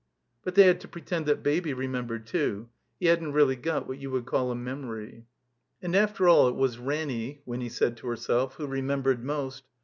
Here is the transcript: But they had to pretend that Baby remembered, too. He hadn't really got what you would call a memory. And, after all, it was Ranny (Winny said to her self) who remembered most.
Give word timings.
But 0.43 0.55
they 0.55 0.63
had 0.63 0.81
to 0.81 0.87
pretend 0.87 1.27
that 1.27 1.43
Baby 1.43 1.75
remembered, 1.75 2.25
too. 2.25 2.69
He 2.99 3.05
hadn't 3.05 3.33
really 3.33 3.55
got 3.55 3.87
what 3.87 3.99
you 3.99 4.09
would 4.09 4.25
call 4.25 4.49
a 4.49 4.55
memory. 4.55 5.27
And, 5.79 5.95
after 5.95 6.27
all, 6.27 6.47
it 6.47 6.55
was 6.55 6.79
Ranny 6.79 7.43
(Winny 7.45 7.69
said 7.69 7.97
to 7.97 8.07
her 8.07 8.15
self) 8.15 8.55
who 8.55 8.65
remembered 8.65 9.23
most. 9.23 9.61